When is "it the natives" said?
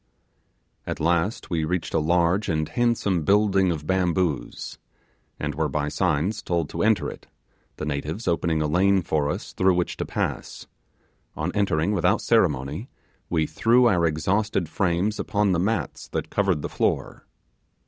7.07-8.27